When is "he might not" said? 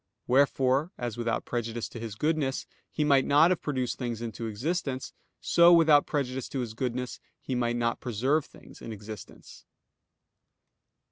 2.91-3.51, 7.39-7.99